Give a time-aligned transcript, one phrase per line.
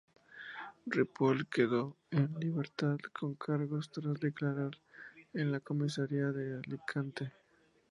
[0.89, 4.71] Ripoll quedó en libertad con cargos tras declarar
[5.31, 7.31] en la comisaría de Alicante.